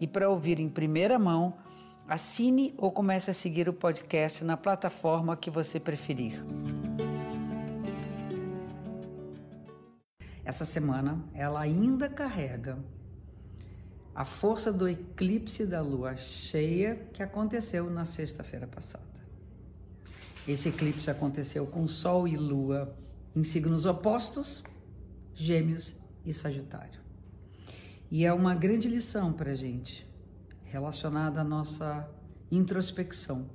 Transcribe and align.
e 0.00 0.06
para 0.06 0.30
ouvir 0.30 0.58
em 0.58 0.68
primeira 0.68 1.18
mão, 1.18 1.54
assine 2.08 2.74
ou 2.78 2.90
comece 2.90 3.30
a 3.30 3.34
seguir 3.34 3.68
o 3.68 3.72
podcast 3.72 4.42
na 4.42 4.56
plataforma 4.56 5.36
que 5.36 5.50
você 5.50 5.78
preferir. 5.78 6.42
Essa 10.44 10.64
semana 10.64 11.22
ela 11.34 11.60
ainda 11.60 12.08
carrega 12.08 12.78
a 14.14 14.24
força 14.24 14.72
do 14.72 14.88
eclipse 14.88 15.64
da 15.64 15.80
lua 15.80 16.16
cheia 16.16 16.96
que 17.12 17.22
aconteceu 17.22 17.88
na 17.88 18.04
sexta-feira 18.04 18.66
passada. 18.66 19.04
Esse 20.48 20.70
eclipse 20.70 21.10
aconteceu 21.10 21.66
com 21.66 21.86
Sol 21.86 22.26
e 22.26 22.36
Lua 22.36 22.96
em 23.36 23.44
signos 23.44 23.86
opostos, 23.86 24.64
Gêmeos 25.34 25.94
e 26.24 26.34
Sagitário. 26.34 26.99
E 28.10 28.24
é 28.24 28.32
uma 28.32 28.56
grande 28.56 28.88
lição 28.88 29.32
para 29.32 29.52
a 29.52 29.54
gente, 29.54 30.04
relacionada 30.64 31.42
à 31.42 31.44
nossa 31.44 32.10
introspecção, 32.50 33.48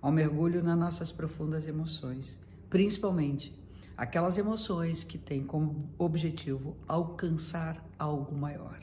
ao 0.00 0.10
mergulho 0.10 0.62
nas 0.62 0.78
nossas 0.78 1.12
profundas 1.12 1.68
emoções, 1.68 2.40
principalmente 2.70 3.54
aquelas 3.94 4.38
emoções 4.38 5.04
que 5.04 5.18
têm 5.18 5.44
como 5.44 5.90
objetivo 5.98 6.74
alcançar 6.88 7.84
algo 7.98 8.34
maior. 8.34 8.80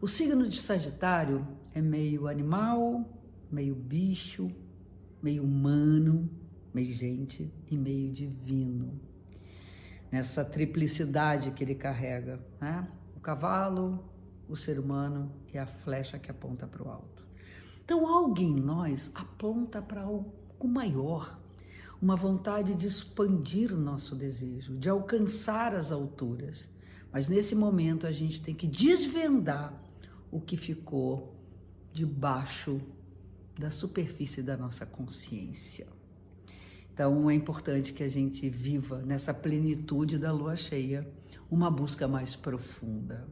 O 0.00 0.06
signo 0.06 0.48
de 0.48 0.60
Sagitário 0.60 1.44
é 1.74 1.82
meio 1.82 2.28
animal, 2.28 3.04
meio 3.50 3.74
bicho, 3.74 4.48
meio 5.20 5.42
humano, 5.42 6.30
meio 6.72 6.92
gente 6.92 7.52
e 7.68 7.76
meio 7.76 8.12
divino 8.12 9.00
nessa 10.12 10.44
triplicidade 10.44 11.50
que 11.50 11.64
ele 11.64 11.74
carrega, 11.74 12.38
né? 12.60 12.86
O 13.16 13.20
cavalo, 13.20 14.13
o 14.48 14.56
ser 14.56 14.78
humano 14.78 15.32
e 15.52 15.58
a 15.58 15.66
flecha 15.66 16.18
que 16.18 16.30
aponta 16.30 16.66
para 16.66 16.82
o 16.82 16.90
alto. 16.90 17.24
Então, 17.84 18.06
algo 18.06 18.40
em 18.40 18.54
nós 18.54 19.10
aponta 19.14 19.82
para 19.82 20.02
algo 20.02 20.32
maior, 20.66 21.38
uma 22.00 22.16
vontade 22.16 22.74
de 22.74 22.86
expandir 22.86 23.72
o 23.72 23.76
nosso 23.76 24.14
desejo, 24.14 24.76
de 24.76 24.88
alcançar 24.88 25.74
as 25.74 25.92
alturas. 25.92 26.68
Mas 27.12 27.28
nesse 27.28 27.54
momento 27.54 28.06
a 28.06 28.10
gente 28.10 28.40
tem 28.40 28.54
que 28.54 28.66
desvendar 28.66 29.72
o 30.30 30.40
que 30.40 30.56
ficou 30.56 31.34
debaixo 31.92 32.80
da 33.58 33.70
superfície 33.70 34.42
da 34.42 34.56
nossa 34.56 34.84
consciência. 34.84 35.86
Então 36.92 37.30
é 37.30 37.34
importante 37.34 37.92
que 37.92 38.02
a 38.02 38.08
gente 38.08 38.48
viva 38.48 39.02
nessa 39.02 39.32
plenitude 39.32 40.18
da 40.18 40.32
lua 40.32 40.56
cheia 40.56 41.06
uma 41.50 41.70
busca 41.70 42.08
mais 42.08 42.34
profunda. 42.34 43.28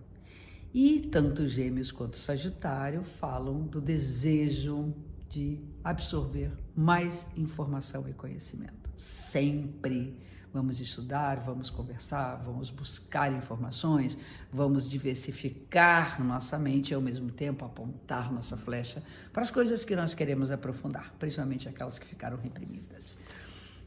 E 0.74 1.00
tanto 1.00 1.46
Gêmeos 1.46 1.92
quanto 1.92 2.16
Sagitário 2.16 3.04
falam 3.04 3.62
do 3.62 3.80
desejo 3.80 4.94
de 5.28 5.60
absorver 5.84 6.50
mais 6.74 7.26
informação 7.36 8.08
e 8.08 8.14
conhecimento. 8.14 8.90
Sempre 8.96 10.18
vamos 10.52 10.80
estudar, 10.80 11.40
vamos 11.40 11.70
conversar, 11.70 12.36
vamos 12.36 12.70
buscar 12.70 13.32
informações, 13.32 14.16
vamos 14.52 14.88
diversificar 14.88 16.22
nossa 16.24 16.58
mente 16.58 16.90
e 16.90 16.94
ao 16.94 17.00
mesmo 17.00 17.30
tempo 17.30 17.64
apontar 17.64 18.32
nossa 18.32 18.56
flecha 18.56 19.02
para 19.32 19.42
as 19.42 19.50
coisas 19.50 19.84
que 19.84 19.96
nós 19.96 20.14
queremos 20.14 20.50
aprofundar, 20.50 21.14
principalmente 21.18 21.68
aquelas 21.68 21.98
que 21.98 22.06
ficaram 22.06 22.36
reprimidas. 22.36 23.18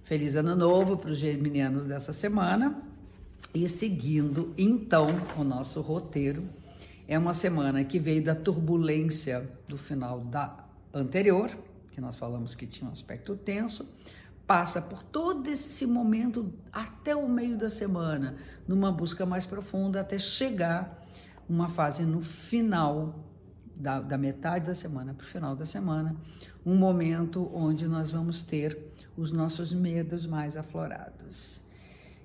Feliz 0.04 0.36
Ano 0.36 0.56
Novo 0.56 0.98
para 0.98 1.10
os 1.10 1.18
geminianos 1.18 1.86
dessa 1.86 2.14
semana. 2.14 2.80
E 3.54 3.70
seguindo 3.70 4.54
então 4.58 5.08
o 5.38 5.44
nosso 5.44 5.80
roteiro, 5.80 6.48
é 7.08 7.18
uma 7.18 7.34
semana 7.34 7.84
que 7.84 8.00
veio 8.00 8.24
da 8.24 8.36
turbulência 8.36 9.50
do 9.68 9.78
final 9.78 10.22
da 10.22 10.66
anterior, 10.94 11.50
que 11.92 12.02
nós 12.02 12.18
falamos 12.18 12.56
que 12.56 12.66
tinha 12.66 12.90
um 12.90 12.92
aspecto 12.92 13.36
tenso, 13.36 13.88
passa 14.48 14.82
por 14.82 15.02
todo 15.04 15.48
esse 15.48 15.86
momento 15.86 16.54
até 16.72 17.16
o 17.16 17.28
meio 17.28 17.58
da 17.58 17.70
semana, 17.70 18.36
numa 18.68 18.92
busca 18.92 19.26
mais 19.26 19.46
profunda, 19.46 20.02
até 20.02 20.18
chegar 20.18 21.04
uma 21.48 21.70
fase 21.70 22.06
no 22.06 22.22
final 22.22 23.24
da, 23.76 24.00
da 24.00 24.18
metade 24.18 24.68
da 24.68 24.76
semana 24.76 25.14
para 25.14 25.24
o 25.24 25.28
final 25.28 25.56
da 25.56 25.66
semana, 25.66 26.16
um 26.66 26.76
momento 26.76 27.52
onde 27.54 27.88
nós 27.88 28.12
vamos 28.12 28.42
ter 28.42 28.94
os 29.16 29.32
nossos 29.32 29.72
medos 29.72 30.26
mais 30.26 30.58
aflorados. 30.58 31.62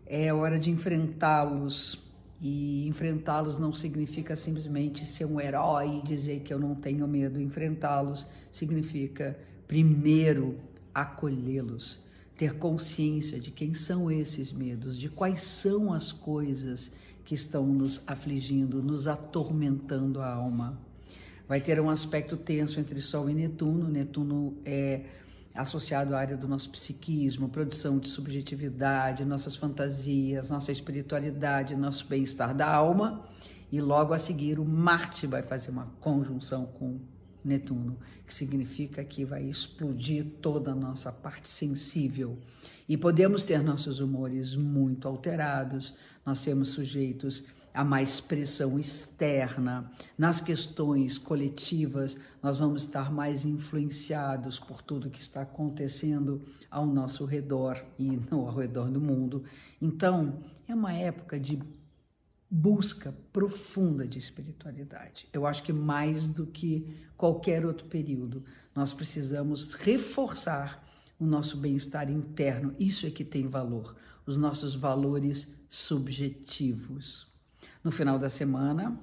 É 0.06 0.32
hora 0.32 0.58
de 0.58 0.70
enfrentá-los. 0.70 2.09
E 2.40 2.88
enfrentá-los 2.88 3.58
não 3.58 3.72
significa 3.72 4.34
simplesmente 4.34 5.04
ser 5.04 5.26
um 5.26 5.38
herói 5.40 5.98
e 5.98 6.02
dizer 6.02 6.40
que 6.40 6.52
eu 6.52 6.58
não 6.58 6.74
tenho 6.74 7.06
medo. 7.06 7.40
Enfrentá-los 7.40 8.26
significa, 8.50 9.38
primeiro, 9.68 10.58
acolhê-los, 10.94 11.98
ter 12.36 12.54
consciência 12.54 13.38
de 13.38 13.50
quem 13.50 13.74
são 13.74 14.10
esses 14.10 14.52
medos, 14.52 14.96
de 14.96 15.10
quais 15.10 15.42
são 15.42 15.92
as 15.92 16.10
coisas 16.12 16.90
que 17.24 17.34
estão 17.34 17.66
nos 17.66 18.02
afligindo, 18.06 18.82
nos 18.82 19.06
atormentando 19.06 20.20
a 20.20 20.32
alma. 20.32 20.80
Vai 21.46 21.60
ter 21.60 21.78
um 21.80 21.90
aspecto 21.90 22.36
tenso 22.36 22.80
entre 22.80 23.02
Sol 23.02 23.28
e 23.28 23.34
Netuno. 23.34 23.88
Netuno 23.88 24.56
é 24.64 25.02
associado 25.54 26.14
à 26.14 26.18
área 26.18 26.36
do 26.36 26.46
nosso 26.46 26.70
psiquismo, 26.70 27.48
produção 27.48 27.98
de 27.98 28.08
subjetividade, 28.08 29.24
nossas 29.24 29.56
fantasias, 29.56 30.48
nossa 30.48 30.70
espiritualidade, 30.70 31.74
nosso 31.74 32.06
bem-estar 32.06 32.54
da 32.54 32.72
alma. 32.72 33.26
E 33.72 33.80
logo 33.80 34.12
a 34.12 34.18
seguir, 34.18 34.58
o 34.58 34.64
Marte 34.64 35.26
vai 35.26 35.42
fazer 35.42 35.70
uma 35.70 35.86
conjunção 36.00 36.66
com 36.66 36.98
Netuno, 37.44 37.98
que 38.26 38.34
significa 38.34 39.02
que 39.04 39.24
vai 39.24 39.44
explodir 39.44 40.26
toda 40.42 40.72
a 40.72 40.74
nossa 40.74 41.10
parte 41.10 41.48
sensível. 41.48 42.38
E 42.88 42.96
podemos 42.96 43.42
ter 43.42 43.62
nossos 43.62 44.00
humores 44.00 44.54
muito 44.54 45.08
alterados, 45.08 45.94
nós 46.24 46.38
sermos 46.40 46.70
sujeitos 46.70 47.44
a 47.72 47.84
mais 47.84 48.20
pressão 48.20 48.78
externa. 48.78 49.90
Nas 50.18 50.40
questões 50.40 51.18
coletivas, 51.18 52.16
nós 52.42 52.58
vamos 52.58 52.84
estar 52.84 53.12
mais 53.12 53.44
influenciados 53.44 54.58
por 54.58 54.82
tudo 54.82 55.10
que 55.10 55.20
está 55.20 55.42
acontecendo 55.42 56.42
ao 56.70 56.86
nosso 56.86 57.24
redor 57.24 57.82
e 57.98 58.18
não 58.30 58.40
ao 58.48 58.54
redor 58.54 58.90
do 58.90 59.00
mundo. 59.00 59.44
Então, 59.80 60.38
é 60.66 60.74
uma 60.74 60.92
época 60.92 61.38
de 61.38 61.58
busca 62.50 63.14
profunda 63.32 64.06
de 64.06 64.18
espiritualidade. 64.18 65.28
Eu 65.32 65.46
acho 65.46 65.62
que 65.62 65.72
mais 65.72 66.26
do 66.26 66.46
que 66.46 66.96
qualquer 67.16 67.64
outro 67.64 67.86
período, 67.86 68.42
nós 68.74 68.92
precisamos 68.92 69.72
reforçar 69.74 70.84
o 71.18 71.24
nosso 71.24 71.58
bem-estar 71.58 72.10
interno. 72.10 72.74
Isso 72.80 73.06
é 73.06 73.10
que 73.10 73.24
tem 73.24 73.46
valor, 73.46 73.94
os 74.26 74.36
nossos 74.36 74.74
valores 74.74 75.54
subjetivos. 75.68 77.29
No 77.82 77.90
final 77.90 78.18
da 78.18 78.28
semana, 78.28 78.98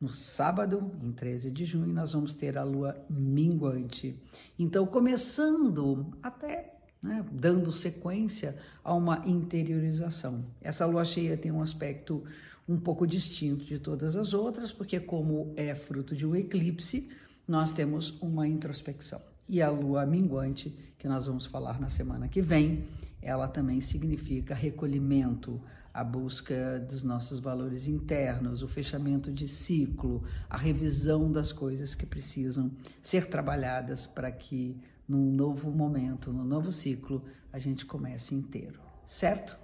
no 0.00 0.12
sábado, 0.12 0.90
em 1.00 1.12
13 1.12 1.50
de 1.50 1.64
junho, 1.64 1.86
nós 1.86 2.12
vamos 2.12 2.34
ter 2.34 2.58
a 2.58 2.64
lua 2.64 3.00
minguante. 3.08 4.20
Então, 4.58 4.84
começando 4.84 6.12
até 6.20 6.74
né, 7.00 7.24
dando 7.30 7.70
sequência 7.72 8.56
a 8.82 8.94
uma 8.94 9.22
interiorização. 9.26 10.44
Essa 10.60 10.86
lua 10.86 11.04
cheia 11.04 11.36
tem 11.36 11.52
um 11.52 11.62
aspecto 11.62 12.24
um 12.68 12.78
pouco 12.78 13.06
distinto 13.06 13.64
de 13.64 13.78
todas 13.78 14.16
as 14.16 14.34
outras, 14.34 14.72
porque, 14.72 14.98
como 14.98 15.52
é 15.56 15.74
fruto 15.74 16.14
de 16.14 16.26
um 16.26 16.34
eclipse, 16.34 17.08
nós 17.46 17.72
temos 17.72 18.20
uma 18.20 18.46
introspecção. 18.46 19.20
E 19.48 19.60
a 19.60 19.68
lua 19.70 20.06
minguante, 20.06 20.74
que 20.98 21.08
nós 21.08 21.26
vamos 21.26 21.46
falar 21.46 21.80
na 21.80 21.88
semana 21.88 22.28
que 22.28 22.40
vem, 22.40 22.84
ela 23.20 23.48
também 23.48 23.80
significa 23.80 24.54
recolhimento, 24.54 25.60
a 25.92 26.02
busca 26.02 26.80
dos 26.80 27.02
nossos 27.02 27.38
valores 27.38 27.86
internos, 27.86 28.62
o 28.62 28.68
fechamento 28.68 29.30
de 29.30 29.46
ciclo, 29.46 30.24
a 30.48 30.56
revisão 30.56 31.30
das 31.30 31.52
coisas 31.52 31.94
que 31.94 32.06
precisam 32.06 32.70
ser 33.02 33.26
trabalhadas 33.26 34.06
para 34.06 34.32
que 34.32 34.80
num 35.06 35.30
novo 35.30 35.70
momento, 35.70 36.32
num 36.32 36.44
novo 36.44 36.72
ciclo, 36.72 37.22
a 37.52 37.58
gente 37.58 37.84
comece 37.84 38.34
inteiro, 38.34 38.80
certo? 39.04 39.58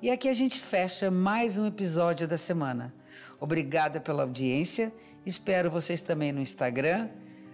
E 0.00 0.10
aqui 0.10 0.28
a 0.28 0.34
gente 0.34 0.58
fecha 0.58 1.10
mais 1.10 1.58
um 1.58 1.66
episódio 1.66 2.26
da 2.26 2.38
semana. 2.38 2.94
Obrigada 3.38 4.00
pela 4.00 4.22
audiência 4.22 4.90
Espero 5.24 5.70
vocês 5.70 6.00
também 6.00 6.32
no 6.32 6.40
Instagram, 6.40 7.08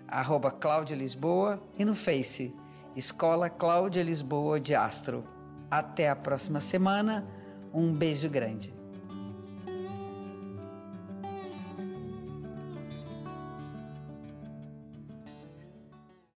arroba 0.09 0.51
Cláudia 0.51 0.97
Lisboa, 0.97 1.63
e 1.79 1.85
no 1.85 1.95
Face, 1.95 2.55
Escola 2.95 3.51
Cláudia 3.51 4.03
Lisboa 4.03 4.59
de 4.61 4.75
Astro. 4.75 5.25
Até 5.71 6.09
a 6.09 6.17
próxima 6.17 6.61
semana. 6.61 7.27
Um 7.73 7.93
beijo 7.93 8.29
grande. 8.31 8.75